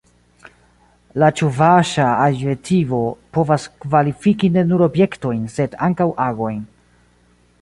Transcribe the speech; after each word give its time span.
La 1.23 1.29
ĉuvaŝa 1.41 2.07
adjektivo 2.23 3.03
povas 3.39 3.69
kvalifiki 3.85 4.53
ne 4.57 4.67
nur 4.71 4.87
objektojn 4.89 5.49
sed 5.59 5.81
ankaŭ 5.91 6.13
agojn. 6.31 6.63